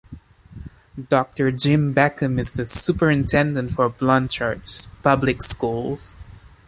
[1.09, 4.63] Doctor Jim Beckham is the Superintendent for Blanchard
[5.03, 6.17] Public Schools.